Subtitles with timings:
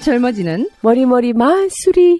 [0.00, 2.18] 젊어지는 머리머리 마수리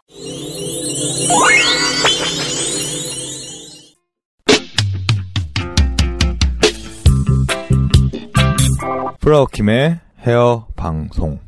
[9.20, 11.38] 프라우킴의 헤어 방송.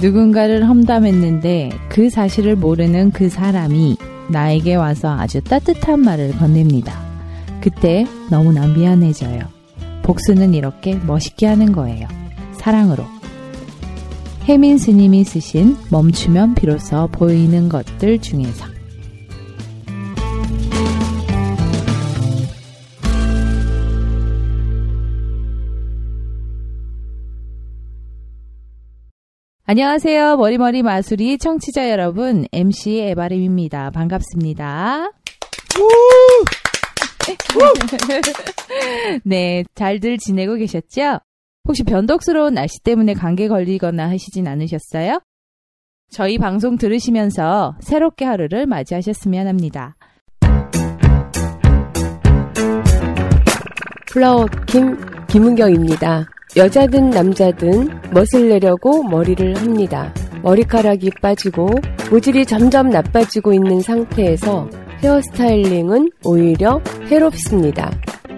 [0.00, 3.96] 누군가를 험담했는데 그 사실을 모르는 그 사람이
[4.30, 7.00] 나에게 와서 아주 따뜻한 말을 건넵니다.
[7.60, 9.40] 그때 너무나 미안해져요.
[10.02, 12.06] 복수는 이렇게 멋있게 하는 거예요.
[12.52, 13.04] 사랑으로.
[14.44, 18.77] 혜민 스님이 쓰신 멈추면 비로소 보이는 것들 중에서
[29.70, 30.38] 안녕하세요.
[30.38, 33.90] 머리머리 마수리 청취자 여러분, MC 에바림입니다.
[33.90, 35.10] 반갑습니다.
[39.24, 41.18] 네, 잘들 지내고 계셨죠?
[41.66, 45.20] 혹시 변덕스러운 날씨 때문에 감기 걸리거나 하시진 않으셨어요?
[46.10, 49.96] 저희 방송 들으시면서 새롭게 하루를 맞이하셨으면 합니다.
[54.06, 54.96] 플라워 김
[55.26, 56.24] 김은경입니다.
[56.56, 60.12] 여자든 남자든 멋을 내려고 머리를 합니다.
[60.42, 61.68] 머리카락이 빠지고
[62.10, 64.68] 모질이 점점 나빠지고 있는 상태에서
[65.02, 67.90] 헤어스타일링은 오히려 해롭습니다.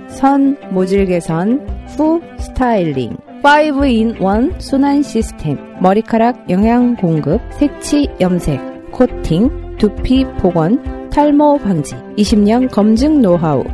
[0.09, 1.66] 선, 모질 개선,
[1.97, 3.16] 후, 스타일링.
[3.43, 5.56] 5in1 순환 시스템.
[5.81, 11.94] 머리카락 영양 공급, 색치 염색, 코팅, 두피 복원, 탈모 방지.
[12.19, 13.65] 20년 검증 노하우.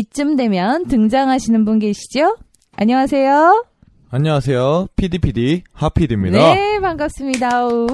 [0.00, 2.36] 이쯤 되면 등장하시는 분 계시죠?
[2.72, 3.64] 안녕하세요.
[4.10, 4.88] 안녕하세요.
[4.94, 6.54] PDPD 하피디입니다.
[6.54, 7.66] 네, 반갑습니다.
[7.66, 7.86] 우.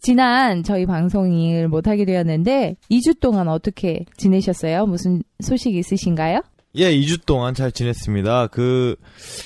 [0.00, 4.86] 지난 저희 방송을 못하게 되었는데 2주 동안 어떻게 지내셨어요?
[4.86, 6.40] 무슨 소식 있으신가요?
[6.76, 8.46] 예, 2주 동안 잘 지냈습니다.
[8.46, 8.96] 그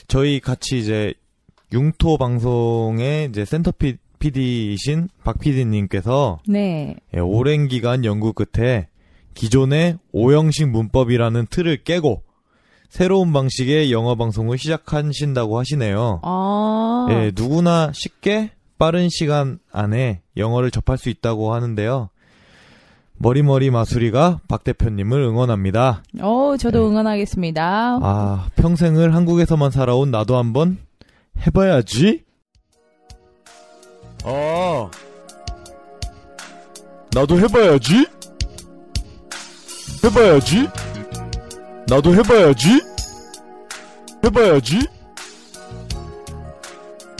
[0.06, 1.12] 저희 같이 이제
[1.72, 6.94] 융토 방송의 이제 센터 피- PD이신 박 PD님께서 네.
[7.16, 8.86] 예, 오랜 기간 연구 끝에
[9.36, 12.22] 기존의 오형식 문법이라는 틀을 깨고
[12.88, 16.20] 새로운 방식의 영어 방송을 시작하신다고 하시네요.
[16.22, 17.06] 아.
[17.10, 22.08] 예, 누구나 쉽게 빠른 시간 안에 영어를 접할 수 있다고 하는데요.
[23.18, 26.02] 머리머리 마수리가 박 대표님을 응원합니다.
[26.20, 27.98] 어, 저도 응원하겠습니다.
[28.02, 30.78] 아, 평생을 한국에서만 살아온 나도 한번
[31.46, 32.24] 해봐야지.
[34.24, 34.90] 아,
[37.14, 38.15] 나도 해봐야지.
[40.06, 40.68] 해봐야지.
[41.88, 42.80] 나도 해봐야지.
[44.24, 44.78] 해봐야지.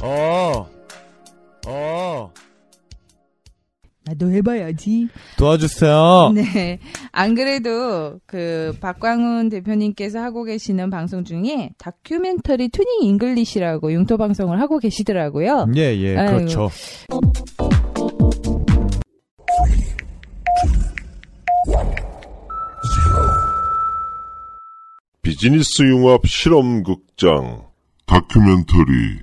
[0.03, 0.67] 아,
[1.67, 2.29] 아.
[4.05, 5.09] 나도 해봐야지.
[5.37, 6.31] 도와주세요.
[6.37, 6.79] 네.
[7.11, 14.79] 안 그래도 그 박광훈 대표님께서 하고 계시는 방송 중에 다큐멘터리 Tuning English라고 융토 방송을 하고
[14.79, 15.67] 계시더라고요.
[15.75, 16.17] 예, 예.
[16.17, 16.37] 아이고.
[16.37, 16.71] 그렇죠.
[25.27, 27.67] 비즈니스 융합 실험극장.
[28.07, 29.19] 다큐멘터리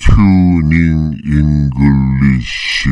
[0.00, 2.88] 튜닝 잉글리시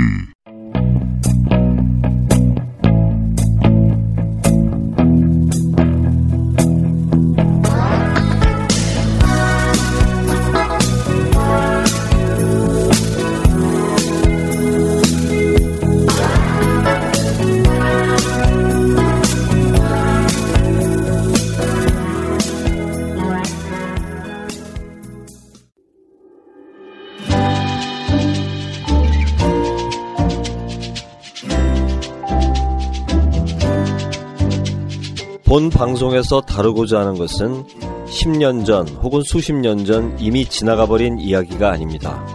[35.54, 37.64] 본 방송에서 다루고자 하는 것은
[38.08, 42.26] 10년 전 혹은 수십 년 전 이미 지나가 버린 이야기가 아닙니다.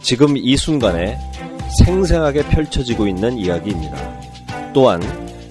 [0.00, 1.18] 지금 이 순간에
[1.84, 3.96] 생생하게 펼쳐지고 있는 이야기입니다.
[4.72, 5.02] 또한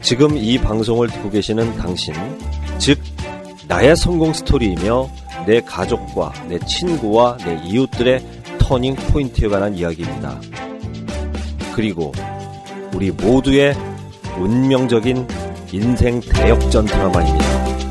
[0.01, 2.13] 지금 이 방송을 듣고 계시는 당신,
[2.77, 2.97] 즉
[3.67, 5.09] 나의 성공 스토리이며
[5.45, 8.25] 내 가족과 내 친구와 내 이웃들의
[8.59, 10.39] 터닝 포인트에 관한 이야기입니다.
[11.75, 12.13] 그리고
[12.93, 13.75] 우리 모두의
[14.39, 15.40] 운명적인
[15.73, 17.81] 인생 대역전 드라마입니다.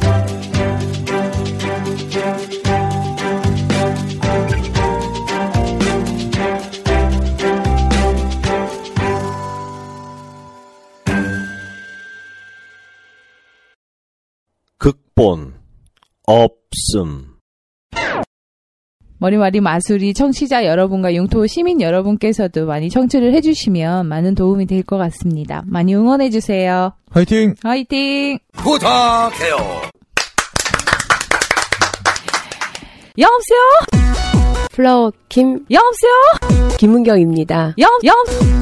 [14.77, 15.55] 극본
[16.27, 17.30] 없음
[19.21, 25.63] 머리머리 마술이 청취자 여러분과 용토 시민 여러분께서도 많이 청취를 해주시면 많은 도움이 될 것 같습니다.
[25.67, 26.93] 많이 응원해주세요.
[27.11, 27.55] 화이팅!
[27.63, 28.39] 화이팅!
[28.55, 29.57] 부탁해요.
[33.19, 33.61] 여보세요?
[34.73, 36.77] 플라워 김, 여보세요?
[36.79, 37.75] 김은경입니다.
[37.79, 38.13] 여, 여,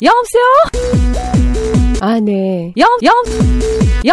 [0.02, 0.42] 여보세요?
[2.00, 2.72] 아, 네.
[2.78, 3.12] 여, 여,
[4.04, 4.12] 여,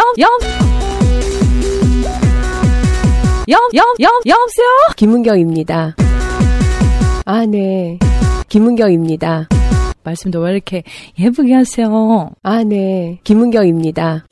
[3.48, 4.68] 여, 여, 여보세요?
[4.96, 5.96] 김은경입니다.
[7.28, 7.98] 아, 네.
[8.48, 9.48] 김은경입니다.
[10.04, 10.84] 말씀도 왜 이렇게
[11.18, 12.30] 예쁘게 하세요?
[12.44, 13.18] 아, 네.
[13.24, 14.26] 김은경입니다.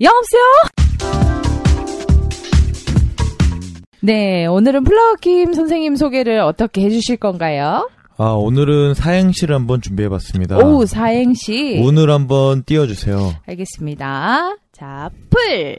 [0.00, 0.42] 여보세요?
[4.00, 7.88] 네, 오늘은 플라워킴 선생님 소개를 어떻게 해주실 건가요?
[8.16, 10.58] 아, 오늘은 사행시를 한번 준비해봤습니다.
[10.58, 11.80] 오, 사행시.
[11.84, 13.32] 오늘 한번 띄워주세요.
[13.46, 14.56] 알겠습니다.
[14.72, 15.76] 자, 플,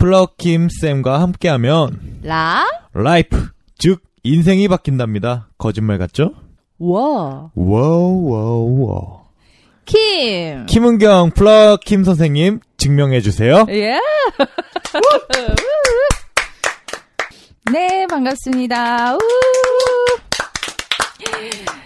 [0.00, 2.64] 플라워킴 쌤과 함께하면 라,
[2.94, 3.48] life,
[3.78, 5.48] 즉 인생이 바뀐답니다.
[5.58, 6.32] 거짓말 같죠?
[6.78, 9.20] 워, wow.
[9.84, 10.64] 킴.
[10.64, 13.66] 김은경 플라워킴 선생님 증명해 주세요.
[13.68, 14.00] 예.
[17.70, 19.16] 네, 반갑습니다.
[19.16, 19.18] 우.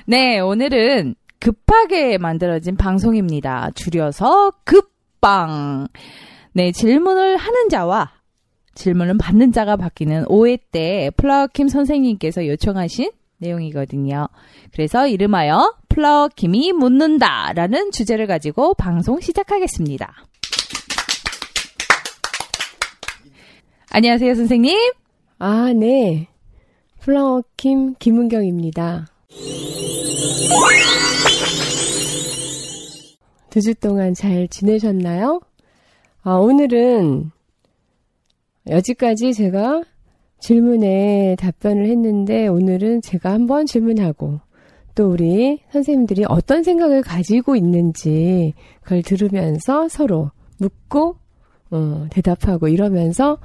[0.07, 3.71] 네, 오늘은 급하게 만들어진 방송입니다.
[3.75, 5.89] 줄여서 급방.
[6.57, 8.13] 네, 질문을 하는 자와
[8.75, 14.29] 질문을 받는 자가 바뀌는 오해 때 플라워킴 선생님께서 요청하신 내용이거든요.
[14.73, 20.13] 그래서 이름하여 플라워킴이 묻는다 라는 주제를 가지고 방송 시작하겠습니다.
[23.91, 24.77] 안녕하세요, 선생님.
[25.39, 26.29] 아, 네.
[27.01, 29.07] 플라워 김, 김은경입니다.
[33.51, 35.41] 두 주 동안 잘 지내셨나요?
[36.27, 37.31] 아, 오늘은
[38.71, 39.83] 여지까지 제가
[40.41, 44.41] 질문에 답변을 했는데 오늘은 제가 한번 질문하고
[44.95, 51.17] 또 우리 선생님들이 어떤 생각을 가지고 있는지 그걸 들으면서 서로 묻고
[51.71, 53.37] 어, 대답하고 이러면서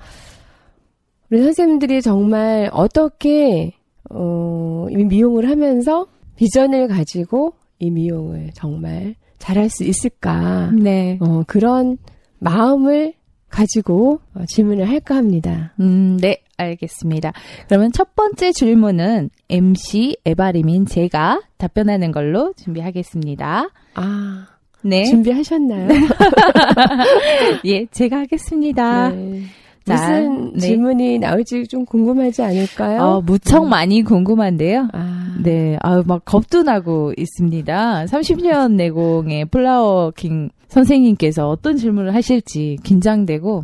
[1.30, 3.74] 우리 선생님들이 정말 어떻게
[4.10, 6.08] 어, 이 미용을 하면서
[6.38, 10.72] 비전을 가지고 이 미용을 정말 잘할 수 있을까?
[10.72, 11.18] 네.
[11.20, 11.98] 어, 그런
[12.40, 13.14] 마음을
[13.50, 15.74] 가지고 어, 질문을 할까 합니다.
[15.80, 17.34] 음, 네, 알겠습니다.
[17.68, 23.70] 그러면 첫 번째 질문은 MC 에바리민 제가 답변하는 걸로 준비하겠습니다.
[23.96, 24.48] 아,
[24.84, 25.04] 네.
[25.06, 25.90] 준비하셨나요?
[27.66, 29.10] 예, 제가 하겠습니다.
[29.10, 29.42] 네.
[29.86, 30.60] 자, 무슨 네.
[30.60, 33.02] 질문이 나올지 좀 궁금하지 않을까요?
[33.02, 34.90] 어, 무척 많이 궁금한데요.
[34.94, 38.06] 아, 네, 아유, 막 겁도 나고 있습니다.
[38.06, 43.64] 30년 내공의 플라워 킹 선생님께서 어떤 질문을 하실지 긴장되고,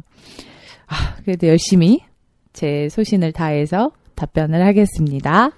[0.88, 2.02] 아, 그래도 열심히
[2.54, 5.52] 제 소신을 다해서 답변을 하겠습니다.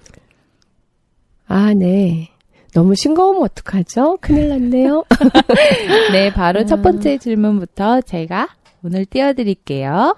[1.46, 2.28] 아, 네.
[2.74, 4.18] 너무 싱거우면 어떡하죠?
[4.20, 5.04] 큰일 났네요.
[6.12, 6.64] 네, 바로 아.
[6.64, 8.48] 첫 번째 질문부터 제가
[8.82, 10.16] 오늘 띄워드릴게요.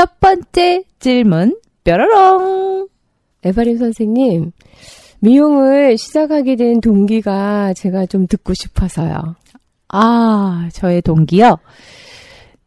[0.00, 2.88] 첫 번째 질문, 뾰로롱.
[3.42, 4.50] 에바림 선생님,
[5.18, 9.36] 미용을 시작하게 된 동기가 제가 좀 듣고 싶어서요.
[9.88, 11.58] 아, 저의 동기요?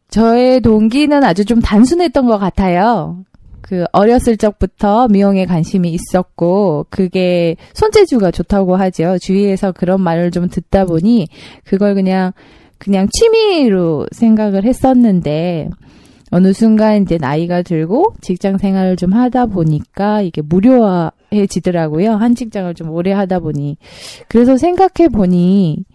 [0.10, 3.24] 저의 동기는 아주 좀 단순했던 것 같아요.
[3.62, 9.18] 그 어렸을 적부터 미용에 관심이 있었고 그게 손재주가 좋다고 하죠.
[9.20, 11.30] 주위에서 그런 말을 좀 듣다 보니
[11.63, 12.32] 그걸 그냥
[12.78, 15.70] 그냥 취미로 생각을 했었는데
[16.34, 22.13] 어느 순간 이제 나이가 들고 직장 생활을 좀 하다 보니까 이게 무료해지더라고요.
[22.13, 23.78] 한 직장을 좀 오래 하다 보니.
[24.30, 25.86] 그래서 생각해 보니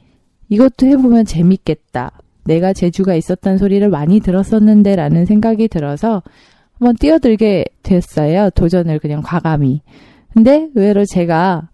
[0.48, 2.12] 이것도 해보면 재밌겠다.
[2.44, 6.22] 내가 재주가 있었던 소리를 많이 들었었는데 라는 생각이 들어서
[6.78, 8.50] 한번 뛰어들게 됐어요.
[8.50, 9.82] 도전을 그냥 과감히.
[10.32, 11.68] 근데 의외로 제가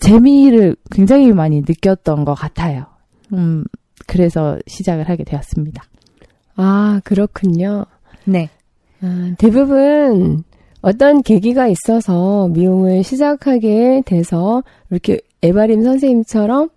[0.00, 2.86] 재미를 굉장히 많이 느꼈던 것 같아요.
[3.32, 3.62] 음,
[4.08, 5.84] 그래서 시작을 하게 되었습니다.
[6.56, 7.86] 아, 그렇군요.
[8.24, 8.50] 네.
[9.00, 10.44] 아, 대부분
[10.80, 16.70] 어떤 계기가 있어서 미용을 시작하게 돼서 이렇게 에바림 선생님처럼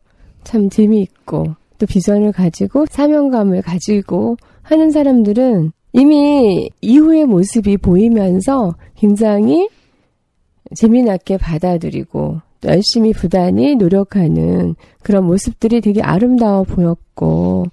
[0.43, 9.69] 참 재미있고 또 비전을 가지고 사명감을 가지고 하는 사람들은 이미 이후의 모습이 보이면서 굉장히
[10.75, 17.65] 재미나게 받아들이고 또 열심히 부단히 노력하는 그런 모습들이 되게 아름다워 보였고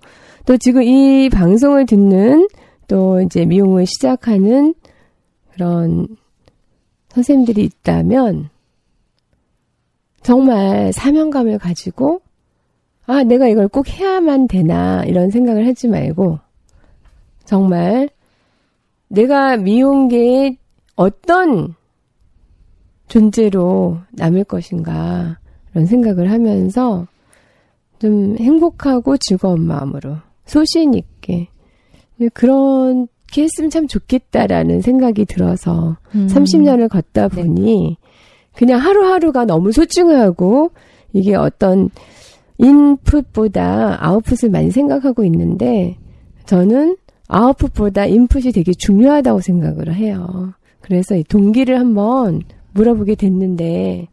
[0.47, 2.49] 또 지금 이 방송을 듣는
[2.89, 4.75] 또 이제 미용을 시작하는
[5.53, 6.09] 그런
[7.11, 8.51] 선생님들이 있다면
[10.23, 12.21] 정말 사명감을 가지고
[13.07, 16.39] 아, 내가 이걸 꼭 해야만 되나 이런 생각을 하지 말고
[17.45, 18.09] 정말
[19.09, 20.57] 내가 미용계의
[20.97, 21.75] 어떤
[23.13, 25.37] 존재로 남을 것인가
[25.71, 27.07] 이런 생각을 하면서
[27.99, 30.17] 좀 행복하고 즐거운 마음으로
[30.47, 31.49] 소신 있게
[32.33, 36.27] 그렇게 했으면 참 좋겠다라는 생각이 들어서 음.
[36.27, 37.99] 30년을 걷다 보니
[38.55, 40.71] 그냥 하루하루가 너무 소중하고
[41.13, 41.91] 이게 어떤
[42.57, 45.99] 인풋보다 아웃풋을 많이 생각하고 있는데
[46.47, 46.97] 저는
[47.29, 50.55] 아웃풋보다 인풋이 되게 중요하다고 생각을 해요.
[50.81, 52.41] 그래서 이 동기를 한번
[52.75, 54.09] 물어보게 됐는데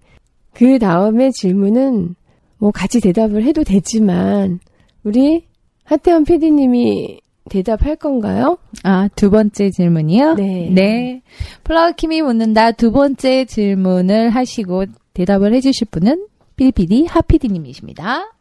[0.54, 2.16] 그 다음에 질문은
[2.58, 4.60] 뭐 같이 대답을 해도 되지만
[5.04, 5.46] 우리
[5.86, 8.58] 하태원 PD님이 대답할 건가요?
[8.84, 10.36] 아, 두 번째 질문이요?
[10.36, 10.70] 네.
[10.72, 11.22] 네.
[11.64, 18.34] 플라워킴이 묻는다 두 번째 질문을 하시고 대답을 해주실 분은 삐리삐리 하피디님이십니다.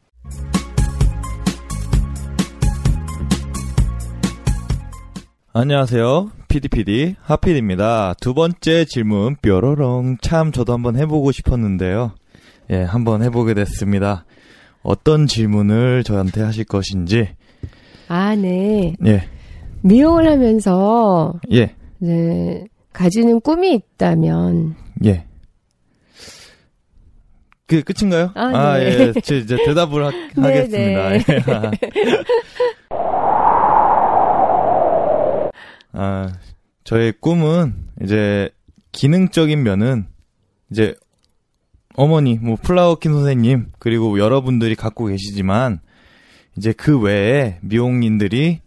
[5.53, 6.38] 안녕하세요.
[6.49, 8.15] PDPD 하필입니다.
[8.21, 12.13] 두 번째 질문 뾰로롱 참 저도 한번 해보고 싶었는데요.
[12.71, 14.25] 예, 한번 해보게 됐습니다.
[14.83, 17.29] 어떤 질문을 저한테 하실 것인지.
[18.09, 18.95] 아, 네.
[19.05, 19.29] 예,
[19.83, 24.75] 미용을 하면서 예, 네, 가지는 꿈이 있다면
[25.05, 25.25] 예.
[27.67, 28.31] 그 끝인가요?
[28.35, 29.13] 아, 네.
[29.15, 31.11] 예, 제 이제 대답을 하, 네, 하겠습니다.
[31.11, 31.19] 네.
[36.01, 36.33] 아,
[36.85, 38.51] 저의 꿈은 이제
[38.93, 40.07] 기능적인 면은
[40.71, 40.95] 이제
[41.97, 45.81] 어머니, 뭐 플라워킨 선생님 그리고 여러분들이 갖고 계시지만
[46.57, 48.61] 이제 그 외에 미용인들이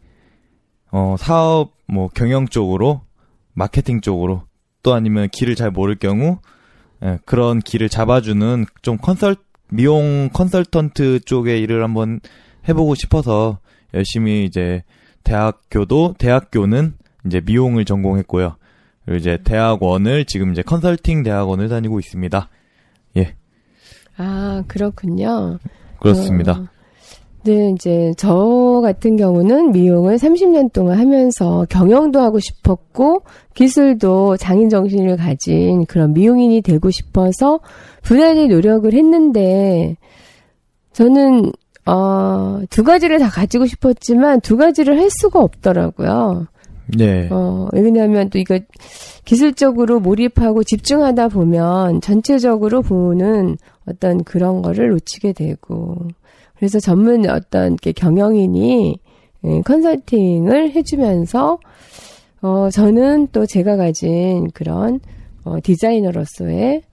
[0.92, 3.04] 어 사업 뭐 경영 쪽으로
[3.54, 4.44] 마케팅 쪽으로
[4.84, 6.40] 또 아니면 길을 잘 모를 경우
[7.02, 9.38] 예, 그런 길을 잡아주는 좀 컨설
[9.70, 12.20] 미용 컨설턴트 쪽의 일을 한번
[12.68, 13.60] 해보고 싶어서
[13.94, 14.84] 열심히 이제
[15.24, 18.56] 대학교도 대학교는 이제 미용을 전공했고요.
[19.06, 22.50] 그리고 이제 대학원을 지금 이제 컨설팅 대학원을 다니고 있습니다.
[23.18, 23.36] 예,
[24.18, 25.58] 아, 그렇군요.
[26.00, 26.54] 그렇습니다.
[26.54, 26.68] 어,
[27.44, 33.24] 네, 이제 저 같은 경우는 미용을 30년 동안 하면서 경영도 하고 싶었고
[33.56, 37.60] 기술도 장인 정신을 가진 그런 미용인이 되고 싶어서
[38.04, 39.98] 부단히 노력을 했는데
[40.94, 41.52] 저는
[41.88, 46.46] 어, 두 가지를 다 가지고 싶었지만 두 가지를 할 수가 없더라고요.
[46.98, 47.28] 네.
[47.32, 48.60] 어, 왜냐하면 또 이거
[49.26, 53.58] 기술적으로 몰입하고 집중하다 보면 전체적으로 보는
[53.88, 55.98] 어떤 그런 거를 놓치게 되고
[56.58, 59.00] 그래서 전문 어떤 경영인이
[59.44, 61.60] 예, 컨설팅을 해주면서
[62.42, 65.00] 어, 저는 또 제가 가진 그런
[65.44, 66.84] 어, 디자이너로서의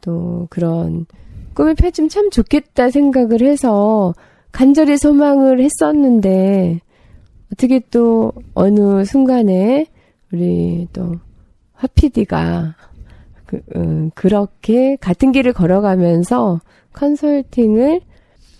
[0.00, 1.06] 또 그런
[1.54, 4.14] 꿈을 펼치면 참 좋겠다 생각을 해서
[4.52, 6.80] 간절히 소망을 했었는데
[7.52, 9.86] 어떻게 또 어느 순간에
[10.32, 11.16] 우리 또
[11.74, 12.74] 화피디가
[13.46, 16.60] 그, 음, 그렇게 같은 길을 걸어가면서
[16.92, 18.00] 컨설팅을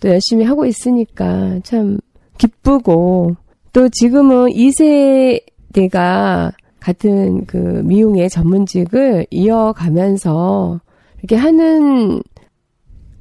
[0.00, 1.99] 또 열심히 하고 있으니까 참
[2.38, 3.37] 기쁘고
[3.73, 10.81] 또 지금은 2세대가 같은 그 미용의 전문직을 이어가면서
[11.19, 12.23] 이렇게 하는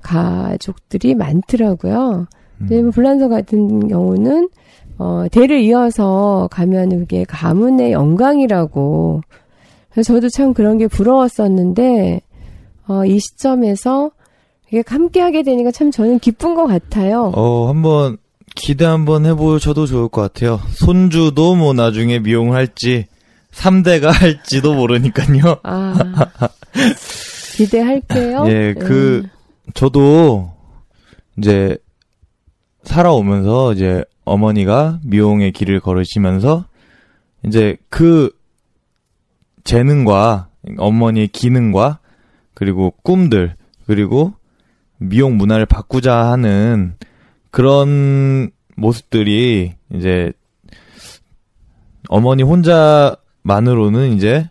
[0.01, 2.27] 가족들이 많더라고요.
[2.59, 4.49] 근데 뭐 불란서 같은 경우는
[4.97, 9.21] 어, 대를 이어서 가면 그게 가문의 영광이라고.
[9.91, 12.21] 그래서 저도 참 그런 게 부러웠었는데,
[12.87, 14.11] 어, 이 시점에서
[14.69, 17.31] 이게 함께 하게 되니까 참 저는 기쁜 것 같아요.
[17.35, 18.17] 어, 한번
[18.55, 20.59] 기대 한번 해보셔도 좋을 것 같아요.
[20.71, 23.07] 손주도 뭐 나중에 미용을 할지,
[23.51, 25.57] 3대가 할지도 모르니까요.
[25.63, 25.93] 아,
[27.55, 28.45] 기대할게요.
[28.51, 29.29] 예, 그, 음.
[29.73, 30.51] 저도
[31.37, 31.77] 이제
[32.85, 36.65] 살아오면서 이제 어머니가 미용의 길을 걸으시면서
[37.45, 38.31] 이제 그
[39.63, 41.99] 재능과 어머니의 기능과
[42.53, 44.33] 그리고 꿈들 그리고
[44.97, 46.95] 미용 문화를 바꾸자 하는
[47.51, 50.31] 그런 모습들이 이제
[52.07, 54.49] 어머니 혼자만으로는 이제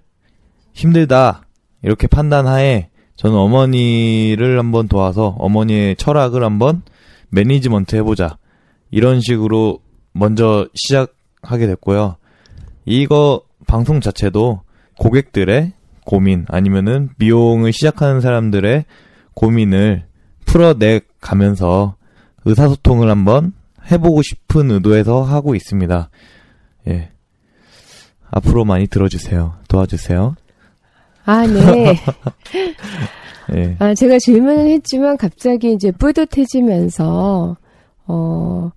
[0.73, 1.43] 힘들다
[1.83, 6.83] 이렇게 판단하에 저는 어머니를 한번 도와서 어머니의 철학을 한번
[7.35, 8.39] 매니지먼트 해보자
[8.91, 9.81] 이런 식으로
[10.13, 12.17] 먼저 시작하게 됐고요.
[12.85, 14.63] 이거 방송 자체도
[14.99, 15.73] 고객들의
[16.05, 18.85] 고민 아니면은 미용을 시작하는 사람들의
[19.35, 20.05] 고민을
[20.45, 21.97] 풀어내 가면서
[22.45, 23.53] 의사소통을 한번
[23.91, 26.11] 해보고 싶은 의도에서 하고 있습니다.
[26.89, 27.11] 예.
[28.31, 29.57] 앞으로 많이 들어주세요.
[29.69, 30.37] 도와주세요.
[31.25, 31.97] 아, 네.
[33.55, 33.77] 예.
[33.79, 37.57] 아, 제가 질문을 했지만 갑자기 이제 뿌듯해지면서,
[38.07, 38.71] 어,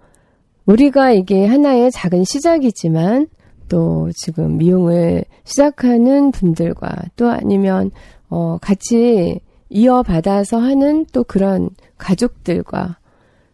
[0.65, 3.27] 우리가 이게 하나의 작은 시작이지만
[3.69, 7.91] 또 지금 미용을 시작하는 분들과 또 아니면,
[8.29, 12.97] 어, 같이 이어받아서 하는 또 그런 가족들과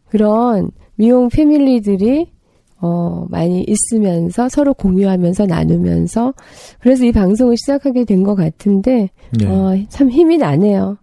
[0.09, 2.31] 그런 미용 패밀리들이
[2.79, 6.33] 어, 많이 있으면서 서로 공유하면서 나누면서
[6.81, 9.09] 그래서 이 방송을 시작하게 된 것 같은데
[9.41, 9.47] 예.
[9.47, 10.97] 어, 참 힘이 나네요.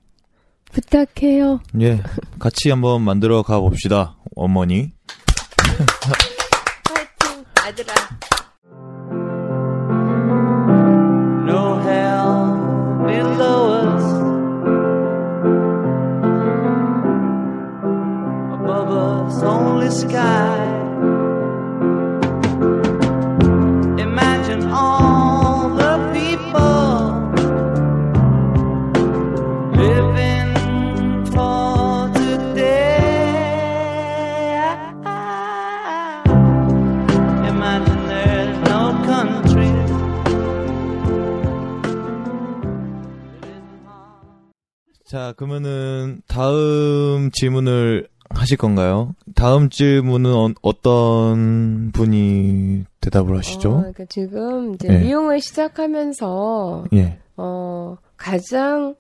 [0.73, 1.61] 부탁해요.
[1.81, 2.03] 예.
[2.39, 4.17] 같이 한번 만들어 가 봅시다.
[4.37, 4.93] 어머니.
[6.87, 7.95] 파이팅, 아들아.
[11.47, 12.57] No hell
[13.07, 14.05] below us.
[18.55, 20.50] Above us, only sky.
[45.11, 49.17] 자, 그러면은 다음 질문을 하실 건가요?
[49.35, 53.71] 다음 질문은 어, 어떤 분이 대답을 하시죠?
[53.71, 54.99] 어, 그러니까 지금 이제 예.
[54.99, 57.19] 미용을 시작하면서 예.
[57.37, 58.95] 어, 가장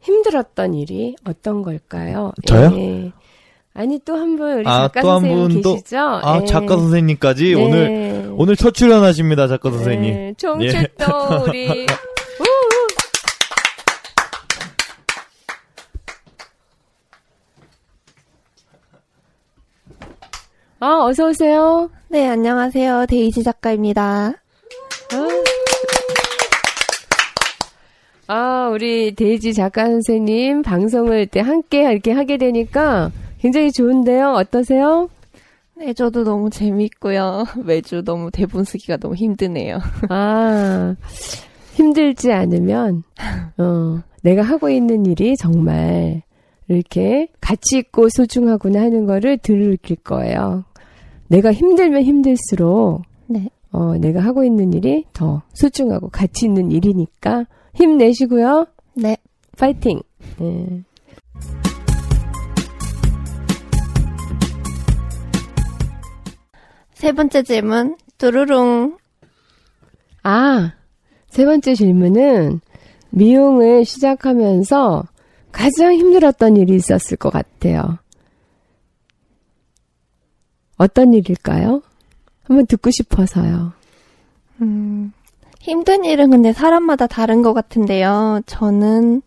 [0.00, 2.32] 힘들었던 일이 어떤 걸까요?
[2.44, 2.72] 저요?
[2.76, 3.12] 예.
[3.74, 5.98] 아니 또 한 분 우리 아, 작가 또한 선생님 분 또- 계시죠?
[5.98, 6.44] 아, 예.
[6.44, 7.64] 작가 선생님까지 네.
[7.64, 10.12] 오늘 오늘 첫 출연하십니다, 작가 선생님.
[10.12, 11.08] 예, 총출동
[11.46, 11.68] 우리
[12.40, 12.82] 우우.
[20.84, 21.90] 아, 어서 오세요.
[22.08, 23.06] 네, 안녕하세요.
[23.06, 24.32] 데이지 작가입니다.
[28.26, 34.32] 아, 우리 데이지 작가 선생님 방송을 때 함께 이렇게 하게 되니까 굉장히 좋은데요.
[34.32, 35.08] 어떠세요?
[35.76, 37.44] 네, 저도 너무 재밌고요.
[37.64, 39.78] 매주 너무 대본 쓰기가 너무 힘드네요.
[40.08, 40.96] 아,
[41.74, 43.04] 힘들지 않으면,
[43.56, 46.22] 어, 내가 하고 있는 일이 정말
[46.66, 50.64] 이렇게 가치 있고 소중하구나 하는 거를 들을 거예요.
[51.32, 53.48] 내가 힘들면 힘들수록, 네.
[53.70, 58.66] 어, 내가 하고 있는 일이 더 소중하고 가치 있는 일이니까 힘내시고요.
[58.96, 59.16] 네.
[59.56, 60.02] 파이팅!
[60.38, 60.82] 네.
[66.92, 68.98] 세 번째 질문, 뚜루룽.
[70.24, 70.74] 아,
[71.28, 72.60] 세 번째 질문은
[73.08, 75.04] 미용을 시작하면서
[75.50, 77.96] 가장 힘들었던 일이 있었을 것 같아요.
[80.76, 81.82] 어떤 일일까요?
[82.44, 83.72] 한번 듣고 싶어서요.
[84.60, 85.12] 음,
[85.60, 88.40] 힘든 일은 근데 사람마다 다른 것 같은데요.
[88.46, 89.22] 저는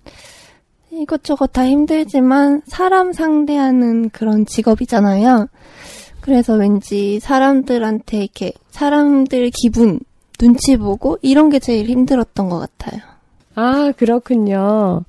[0.92, 5.48] 이것저것 다 힘들지만 사람 상대하는 그런 직업이잖아요.
[6.22, 10.00] 그래서 왠지 사람들한테 이렇게 사람들 기분,
[10.40, 13.02] 눈치 보고 이런 게 제일 힘들었던 것 같아요.
[13.56, 15.04] 아, 그렇군요.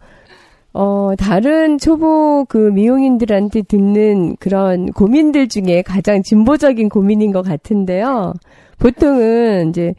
[0.78, 8.34] 어, 다른 초보 그 미용인들한테 듣는 그런 고민들 중에 가장 진보적인 고민인 것 같은데요.
[8.78, 9.94] 보통은 이제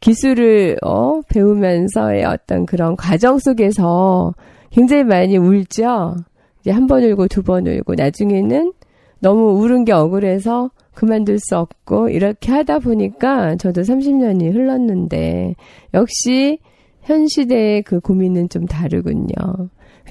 [0.00, 4.32] 기술을 어, 배우면서의 어떤 그런 과정 속에서
[4.70, 6.14] 굉장히 많이 울죠.
[6.60, 8.72] 이제 한 번 울고 두 번 울고 나중에는
[9.20, 15.54] 너무 울은 게 억울해서 그만둘 수 없고 이렇게 하다 보니까 저도 30년이 흘렀는데
[15.92, 16.58] 역시
[17.02, 19.34] 현 시대의 그 고민은 좀 다르군요.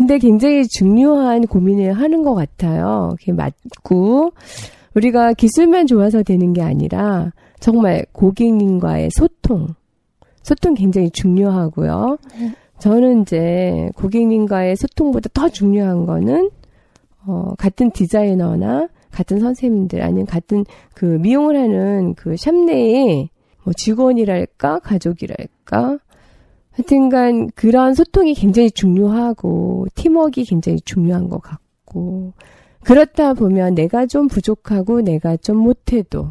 [0.01, 3.13] 근데 굉장히 중요한 고민을 하는 것 같아요.
[3.19, 4.31] 그게 맞고
[4.95, 9.67] 우리가 기술만 좋아서 되는 게 아니라 정말 고객님과의 소통,
[10.41, 12.17] 소통 굉장히 중요하고요.
[12.79, 16.49] 저는 이제 고객님과의 소통보다 더 중요한 거는
[17.27, 23.29] 어, 같은 디자이너나 같은 선생님들 아니면 같은 그 미용을 하는 그 샵 내에
[23.63, 25.99] 뭐 직원이랄까 가족이랄까
[26.71, 32.33] 하여튼간 그런 소통이 굉장히 중요하고 팀워크가 굉장히 중요한 것 같고
[32.83, 36.29] 그렇다 보면 내가 좀 부족하고 내가 좀 못해도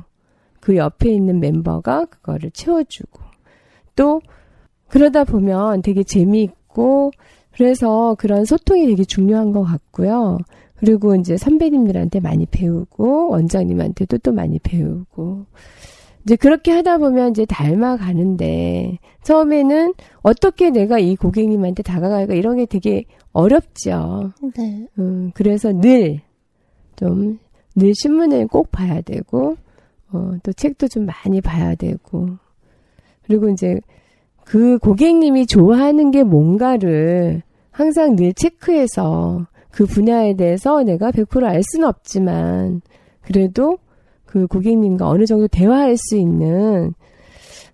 [0.61, 3.21] 그 옆에 있는 멤버가 그거를 채워주고
[3.97, 4.21] 또
[4.89, 7.13] 그러다 보면 되게 재미있고
[7.53, 10.39] 그래서 그런 소통이 되게 중요한 것 같고요.
[10.77, 15.45] 그리고 이제 선배님들한테 많이 배우고 원장님한테도 또 많이 배우고
[16.25, 23.05] 이제 그렇게 하다 보면 이제 닮아가는데 처음에는 어떻게 내가 이 고객님한테 다가갈까 이런 게 되게
[23.33, 24.33] 어렵죠.
[24.57, 24.87] 네.
[24.99, 26.21] 음, 그래서 늘
[26.97, 27.39] 좀
[27.75, 29.57] 늘 신문을 꼭 봐야 되고
[30.13, 32.29] 어, 또 책도 좀 많이 봐야 되고
[33.23, 33.81] 그리고 이제
[34.45, 42.83] 그 고객님이 좋아하는 게 뭔가를 항상 늘 체크해서 그 분야에 대해서 내가 100%알 수는 없지만
[43.23, 43.79] 그래도
[44.31, 46.95] 그 고객님과 어느 정도 대화할 수 있는.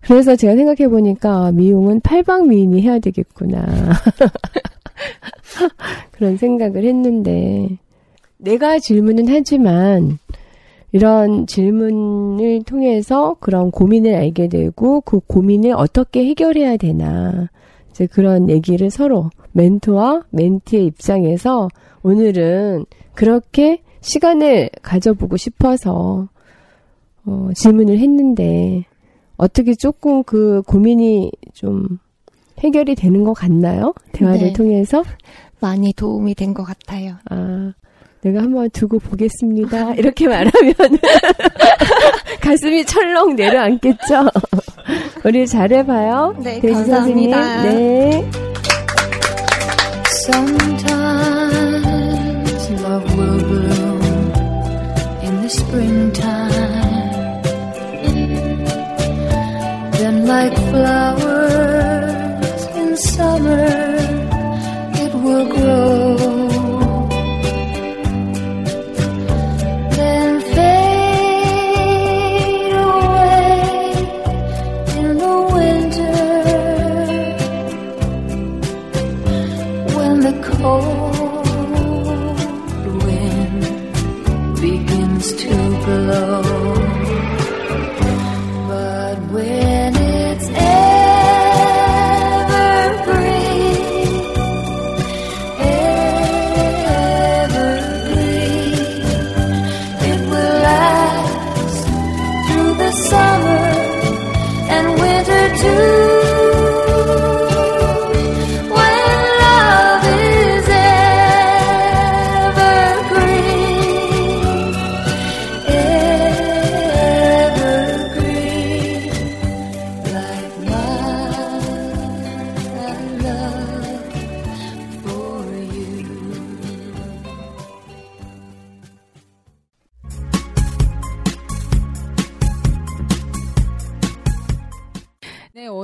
[0.00, 3.62] 그래서 제가 생각해 보니까 미용은 팔방 미인이 해야 되겠구나.
[6.12, 7.76] 그런 생각을 했는데
[8.38, 10.18] 내가 질문은 하지만
[10.92, 17.50] 이런 질문을 통해서 그런 고민을 알게 되고 그 고민을 어떻게 해결해야 되나.
[17.90, 21.68] 이제 그런 얘기를 서로 멘토와 멘티의 입장에서
[22.02, 26.28] 오늘은 그렇게 시간을 가져보고 싶어서
[27.26, 28.84] 어, 질문을 했는데
[29.36, 31.98] 어떻게 조금 그 고민이 좀
[32.60, 33.92] 해결이 되는 것 같나요?
[34.12, 34.52] 대화를 네.
[34.52, 35.02] 통해서
[35.60, 37.16] 많이 도움이 된 것 같아요.
[37.28, 37.72] 아
[38.22, 39.94] 내가 한번 두고 보겠습니다.
[39.94, 40.52] 이렇게 말하면
[42.40, 44.28] 가슴이 철렁 내려앉겠죠.
[45.24, 46.34] 우리 잘해봐요.
[46.42, 47.30] 네, 데이지 선생님.
[47.30, 47.62] 감사합니다.
[47.62, 48.30] 네.
[51.36, 53.35] Sometimes love will
[60.26, 63.66] like flowers in summer,
[65.02, 65.85] it will grow.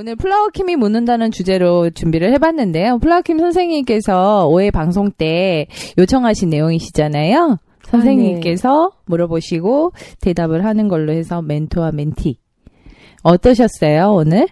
[0.02, 2.98] 오늘 플라워킴이 묻는다는 주제로 준비를 해봤는데요.
[2.98, 7.58] 플라워킴 선생님께서 5회 방송 때 요청하신 내용이시잖아요.
[7.84, 12.36] 선생님께서 물어보시고 대답을 하는 걸로 해서 멘토와 멘티.
[13.22, 14.48] 어떠셨어요, 오늘?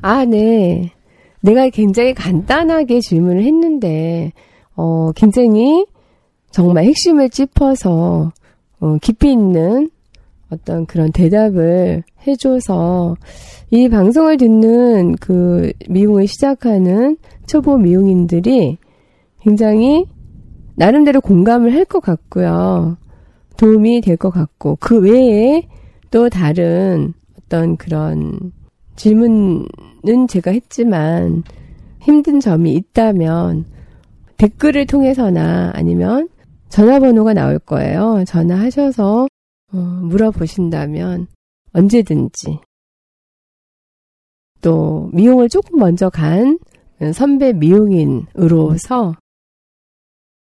[0.00, 0.92] 아, 네.
[1.42, 4.32] 내가 굉장히 간단하게 질문을 했는데,
[4.76, 5.84] 어, 굉장히
[6.50, 8.32] 정말 핵심을 짚어서,
[8.80, 9.90] 어, 깊이 있는
[10.50, 13.16] 어떤 그런 대답을 해줘서,
[13.70, 18.78] 이 방송을 듣는 그 미용을 시작하는 초보 미용인들이
[19.40, 20.06] 굉장히
[20.76, 22.96] 나름대로 공감을 할 것 같고요.
[23.56, 25.68] 도움이 될 것 같고, 그 외에
[26.10, 28.52] 또 다른 어떤 그런
[28.96, 29.66] 질문은
[30.28, 31.42] 제가 했지만
[32.00, 33.64] 힘든 점이 있다면
[34.36, 36.28] 댓글을 통해서나 아니면
[36.68, 38.24] 전화번호가 나올 거예요.
[38.26, 39.28] 전화하셔서
[39.74, 41.26] 어, 물어보신다면
[41.72, 42.60] 언제든지
[44.60, 46.60] 또 미용을 조금 먼저 간
[47.12, 49.16] 선배 미용인으로서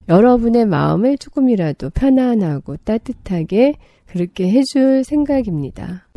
[0.08, 3.74] 여러분의 마음을 조금이라도 편안하고 따뜻하게
[4.06, 6.08] 그렇게 해줄 생각입니다.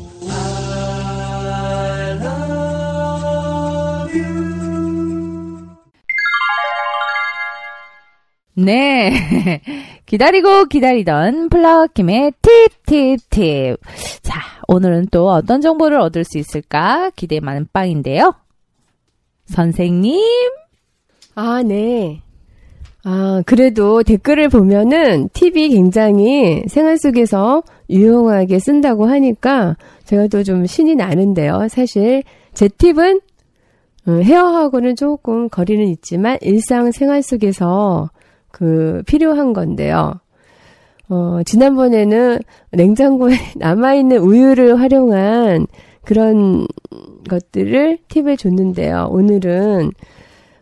[8.55, 9.11] 네.
[10.05, 13.77] 기다리고 기다리던 플라워킴의 팁, 팁, 팁.
[14.21, 18.35] 자, 오늘은 또 어떤 정보를 얻을 수 있을까 기대 많은 빵인데요.
[19.45, 20.62] 선생님.
[21.35, 22.21] 아, 네.
[23.03, 30.95] 아, 그래도 댓글을 보면은 팁이 굉장히 생활 속에서 유용하게 쓴다고 하니까 제가 또 좀 신이
[30.95, 31.67] 나는데요.
[31.69, 33.19] 사실 제 팁은
[34.07, 38.09] 음, 헤어하고는 조금 거리는 있지만 일상 생활 속에서
[38.51, 40.13] 그 필요한 건데요.
[41.09, 42.39] 어, 지난번에는
[42.71, 45.67] 냉장고에 남아있는 우유를 활용한
[46.03, 46.67] 그런
[47.29, 49.07] 것들을 팁을 줬는데요.
[49.09, 49.91] 오늘은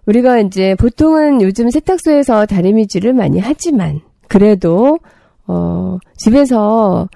[0.05, 4.97] 우리가 이제 보통은 요즘 세탁소에서 다리미질을 많이 하지만 그래도
[5.47, 7.07] 어, 집에서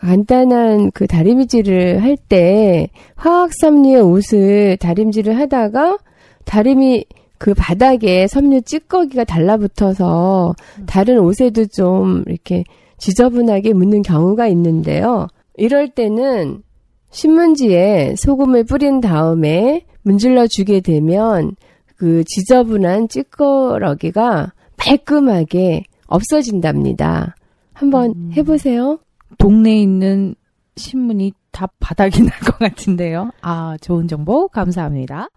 [0.00, 5.98] 간단한 그 다리미질을 할 때 화학 섬유의 옷을 다림질을 하다가
[6.44, 7.04] 다리미
[7.38, 10.54] 그 바닥에 섬유 찌꺼기가 달라붙어서
[10.86, 12.64] 다른 옷에도 좀 이렇게
[12.98, 15.26] 지저분하게 묻는 경우가 있는데요.
[15.56, 16.62] 이럴 때는
[17.10, 21.56] 신문지에 소금을 뿌린 다음에 문질러 주게 되면
[22.02, 27.36] 그 지저분한 찌꺼러기가 깔끔하게 없어진답니다.
[27.72, 28.98] 한번 해보세요.
[29.38, 30.34] 동네에 있는
[30.74, 33.30] 신문이 다 바닥이 날 것 같은데요.
[33.40, 35.28] 아, 좋은 정보 감사합니다.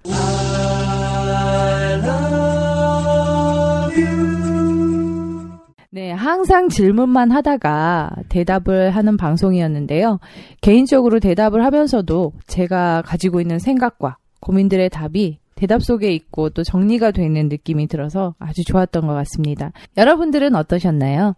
[5.92, 10.20] 네, 항상 질문만 하다가 대답을 하는 방송이었는데요.
[10.62, 17.48] 개인적으로 대답을 하면서도 제가 가지고 있는 생각과 고민들의 답이 대답 속에 있고 또 정리가 되는
[17.48, 19.72] 느낌이 들어서 아주 좋았던 것 같습니다.
[19.98, 21.36] 여러분들은 어떠셨나요?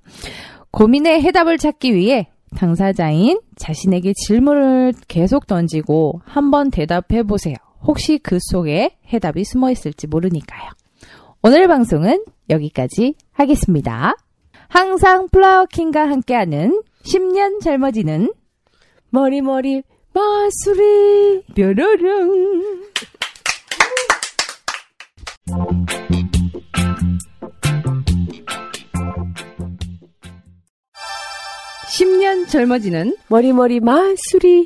[0.71, 7.55] 고민의 해답을 찾기 위해 당사자인 자신에게 질문을 계속 던지고 한번 대답해 보세요.
[7.83, 10.69] 혹시 그 속에 해답이 숨어 있을지 모르니까요.
[11.43, 14.15] 오늘 방송은 여기까지 하겠습니다.
[14.67, 18.33] 항상 플라워킹과 함께하는 10년 젊어지는
[19.09, 22.87] 머리머리 마수리 뾰로롱
[31.97, 34.65] 10년 젊어지는 머리머리 마수리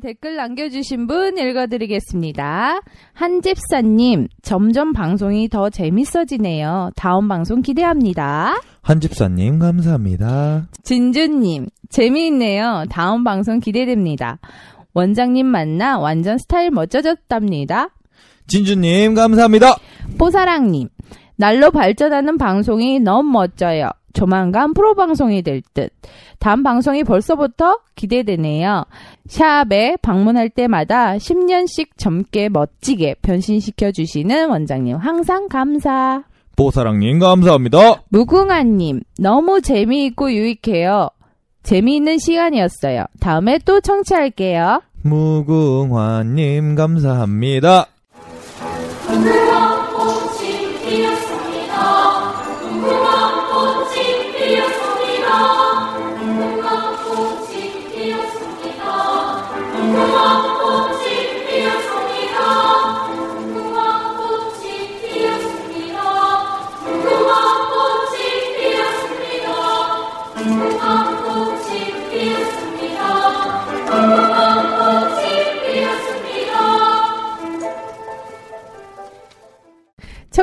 [0.00, 2.80] 댓글 남겨주신 분 읽어드리겠습니다.
[3.12, 6.90] 한집사님, 점점 방송이 더 재밌어지네요.
[6.96, 8.60] 다음 방송 기대합니다.
[8.82, 10.68] 한집사님 감사합니다.
[10.82, 12.86] 진주님, 재미있네요.
[12.90, 14.38] 다음 방송 기대됩니다.
[14.94, 17.90] 원장님 만나 완전 스타일 멋져졌답니다.
[18.46, 19.76] 진주님 감사합니다.
[20.18, 20.88] 뽀사랑님,
[21.36, 23.90] 날로 발전하는 방송이 너무 멋져요.
[24.12, 25.92] 조만간 프로 방송이 될 듯.
[26.38, 28.84] 다음 방송이 벌써부터 기대되네요.
[29.28, 36.22] 샵에 방문할 때마다 10년씩 젊게 멋지게 변신시켜 주시는 원장님 항상 감사.
[36.56, 38.02] 보사랑님 감사합니다.
[38.10, 41.08] 무궁화님 너무 재미있고 유익해요.
[41.62, 43.04] 재미있는 시간이었어요.
[43.20, 44.82] 다음에 또 청취할게요.
[45.02, 47.86] 무궁화님 감사합니다.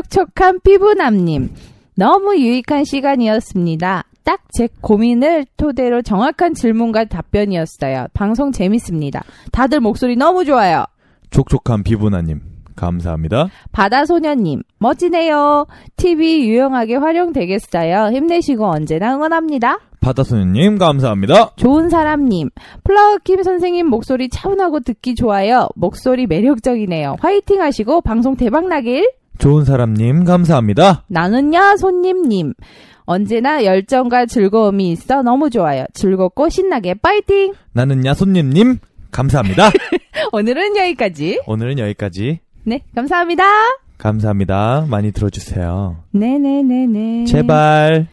[0.10, 1.54] 촉촉한 피부남님,
[1.96, 4.04] 너무 유익한 시간이었습니다.
[4.24, 8.08] 딱 제 고민을 토대로 정확한 질문과 답변이었어요.
[8.16, 9.24] 방송 재밌습니다.
[9.52, 10.84] 다들 목소리 너무 좋아요.
[11.30, 12.42] 촉촉한 비부나님
[12.76, 13.50] 감사합니다.
[13.72, 15.68] 바다소녀님, 멋지네요.
[15.96, 18.12] TV 유용하게 활용되겠어요.
[18.16, 19.80] 힘내시고 언제나 응원합니다.
[20.00, 21.52] 바다소녀님 감사합니다.
[21.56, 22.50] 좋은 사람님,
[22.84, 25.68] 플라워킴 선생님 목소리 차분하고 듣기 좋아요.
[25.76, 27.18] 목소리 매력적이네요.
[27.20, 29.08] 화이팅 하시고 방송 대박 나길.
[29.38, 31.04] 좋은 사람님 감사합니다.
[31.08, 32.54] 나는야 손님님.
[33.06, 35.86] 언제나 열정과 즐거움이 있어 너무 좋아요.
[35.94, 37.54] 즐겁고 신나게 파이팅!
[37.72, 38.80] 나는 야 손님님
[39.12, 39.70] 감사합니다.
[40.34, 41.42] 오늘은 여기까지.
[41.48, 42.40] 오늘은 여기까지.
[42.66, 43.44] 네, 감사합니다.
[43.98, 44.86] 감사합니다.
[44.90, 46.04] 많이 들어주세요.
[46.12, 47.26] 네네네네.
[47.26, 48.08] 제발.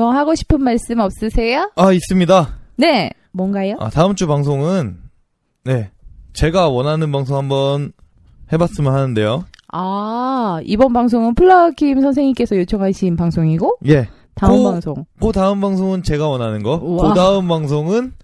[0.00, 1.70] 뭐 하고 싶은 말씀 없으세요?
[1.76, 2.56] 아 있습니다.
[2.76, 3.76] 네, 뭔가요?
[3.80, 4.96] 아, 다음 주 방송은
[5.64, 5.90] 네
[6.32, 7.92] 제가 원하는 방송 한번
[8.50, 9.44] 해봤으면 하는데요.
[9.72, 14.08] 아, 이번 방송은 플라워킴 선생님께서 요청하신 방송이고, 예.
[14.34, 15.04] 다음 그- 방송.
[15.20, 16.80] 그 다음 방송은 제가 원하는 거.
[16.82, 17.08] 우와.
[17.10, 18.14] 그 다음 방송은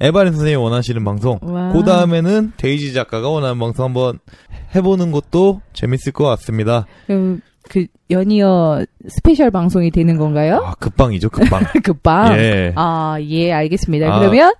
[0.00, 1.38] 에바린 선생님이 원하시는 방송.
[1.42, 1.72] 와.
[1.74, 4.18] 그 다음에는 데이지 작가가 원하는 방송 한번
[4.74, 6.86] 해보는 것도 재밌을 것 같습니다.
[7.10, 10.62] 음, 그, 연이어 스페셜 방송이 되는 건가요?
[10.64, 11.62] 아, 급방이죠, 급방.
[11.82, 12.38] 급방?
[12.38, 12.72] 예.
[12.76, 14.14] 아, 예, 알겠습니다.
[14.14, 14.18] 아.
[14.18, 14.52] 그러면,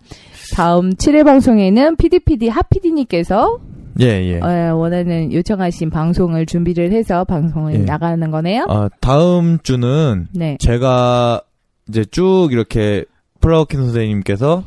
[0.55, 3.59] 다음 7회 방송에는 PDPD 하피디님께서
[4.01, 4.41] 예, 예.
[4.41, 7.79] 어, 원하는 요청하신 방송을 준비를 해서 방송을 예.
[7.79, 8.67] 나가는 거네요.
[8.69, 10.57] 아, 다음 주는 네.
[10.61, 11.43] 제가
[11.89, 13.05] 이제 쭉 이렇게
[13.41, 14.65] 플라워킴 선생님께서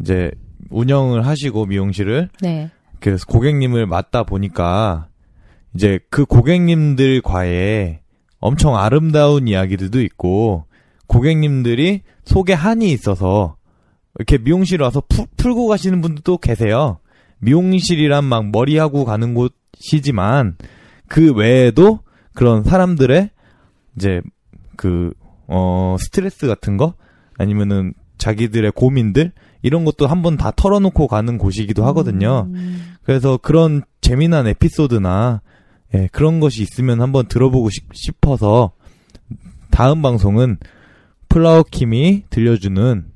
[0.00, 0.30] 이제
[0.70, 2.70] 운영을 하시고 미용실을 네.
[3.00, 5.06] 그래서 고객님을 맡다 보니까
[5.76, 8.00] 이제 그 고객님들과의
[8.40, 10.64] 엄청 아름다운 이야기들도 있고
[11.06, 13.56] 고객님들이 속에 한이 있어서
[14.18, 16.98] 이렇게 미용실 와서 푸- 풀고 가시는 분들도 계세요.
[17.40, 20.56] 미용실이란 막 머리하고 가는 곳이지만
[21.08, 22.00] 그 외에도
[22.34, 23.30] 그런 사람들의
[23.96, 24.20] 이제
[24.76, 25.12] 그,
[25.46, 26.94] 어, 스트레스 같은 거
[27.38, 32.48] 아니면은 자기들의 고민들 이런 것도 한번 다 털어놓고 가는 곳이기도 하거든요.
[33.02, 35.42] 그래서 그런 재미난 에피소드나
[35.94, 38.72] 예, 그런 것이 있으면 한번 들어보고 싶, 싶어서
[39.70, 40.58] 다음 방송은
[41.28, 43.06] 플라워킴이 들려주는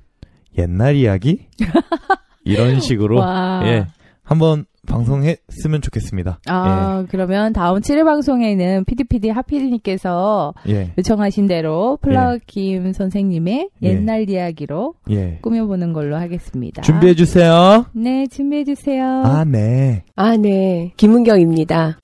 [0.58, 1.46] 옛날 이야기
[2.44, 3.62] 이런 식으로 와.
[3.64, 3.86] 예
[4.22, 6.40] 한번 방송했으면 좋겠습니다.
[6.46, 10.92] 아, 그러면 다음 7회 방송에는 PDPD 하피디님께서 예.
[10.98, 13.88] 요청하신 대로 플라워킴 선생님의 예.
[13.88, 15.38] 옛날 이야기로 예.
[15.42, 16.82] 꾸며보는 걸로 하겠습니다.
[16.82, 17.86] 준비해 주세요.
[17.92, 19.22] 네, 준비해주세요.
[19.24, 20.04] 아 네.
[20.16, 20.92] 아, 네.
[20.96, 21.98] 김은경입니다.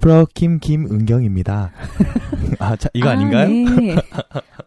[0.00, 1.72] 플라워킴 김은경입니다.
[2.60, 3.48] 아, 자, 이거 아, 아닌가요?
[3.48, 3.96] 네.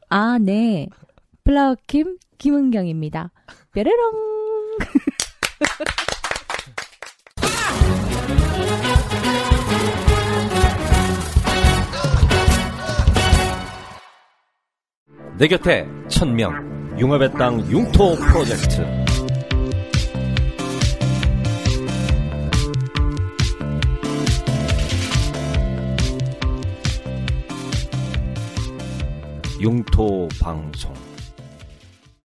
[0.10, 0.88] 아, 네.
[1.44, 3.32] 플라워킴 김은경입니다.
[3.72, 4.30] 뾰로롱.
[15.38, 18.86] 내 곁에 천명 융합의 땅 융토 프로젝트
[29.62, 30.99] 융토 방송